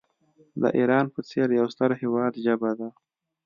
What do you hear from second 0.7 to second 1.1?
ایران